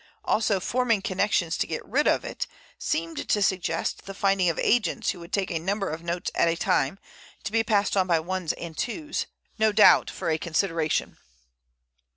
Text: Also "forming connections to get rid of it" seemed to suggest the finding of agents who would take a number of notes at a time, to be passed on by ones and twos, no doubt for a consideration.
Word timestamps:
Also 0.25 0.59
"forming 0.59 1.03
connections 1.03 1.55
to 1.59 1.67
get 1.67 1.85
rid 1.85 2.07
of 2.07 2.25
it" 2.25 2.47
seemed 2.79 3.29
to 3.29 3.39
suggest 3.43 4.07
the 4.07 4.15
finding 4.15 4.49
of 4.49 4.57
agents 4.57 5.11
who 5.11 5.19
would 5.19 5.31
take 5.31 5.51
a 5.51 5.59
number 5.59 5.91
of 5.91 6.01
notes 6.01 6.31
at 6.33 6.47
a 6.47 6.55
time, 6.55 6.97
to 7.43 7.51
be 7.51 7.63
passed 7.63 7.95
on 7.95 8.07
by 8.07 8.19
ones 8.19 8.51
and 8.53 8.75
twos, 8.75 9.27
no 9.59 9.71
doubt 9.71 10.09
for 10.09 10.31
a 10.31 10.39
consideration. 10.39 11.17